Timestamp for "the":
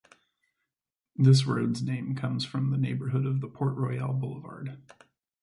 2.71-2.77, 3.39-3.47